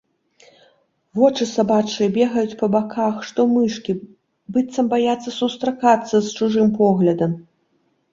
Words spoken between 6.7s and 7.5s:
поглядам.